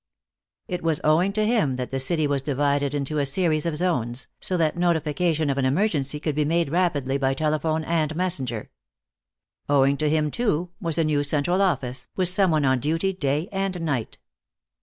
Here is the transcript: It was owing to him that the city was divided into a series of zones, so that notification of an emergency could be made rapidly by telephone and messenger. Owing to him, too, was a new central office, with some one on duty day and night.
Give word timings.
It 0.67 0.81
was 0.81 0.99
owing 1.03 1.31
to 1.33 1.45
him 1.45 1.75
that 1.75 1.91
the 1.91 1.99
city 1.99 2.25
was 2.25 2.41
divided 2.41 2.95
into 2.95 3.19
a 3.19 3.25
series 3.27 3.67
of 3.67 3.75
zones, 3.75 4.25
so 4.39 4.57
that 4.57 4.75
notification 4.75 5.47
of 5.51 5.59
an 5.59 5.65
emergency 5.65 6.19
could 6.19 6.33
be 6.33 6.43
made 6.43 6.69
rapidly 6.71 7.19
by 7.19 7.35
telephone 7.35 7.83
and 7.83 8.15
messenger. 8.15 8.71
Owing 9.69 9.97
to 9.97 10.09
him, 10.09 10.31
too, 10.31 10.71
was 10.81 10.97
a 10.97 11.03
new 11.03 11.23
central 11.23 11.61
office, 11.61 12.07
with 12.15 12.29
some 12.29 12.49
one 12.49 12.65
on 12.65 12.79
duty 12.79 13.13
day 13.13 13.47
and 13.51 13.79
night. 13.79 14.17